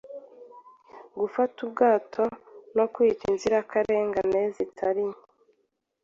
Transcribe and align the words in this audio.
gufata 1.19 1.57
ubwato 1.67 2.23
no 2.75 2.85
kwica 2.93 3.23
inzirakarengane 3.31 4.41
zitari 4.55 5.03
nke. 5.11 5.21